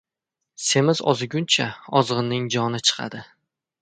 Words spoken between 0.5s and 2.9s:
•Semiz oziguncha ozg‘inning joni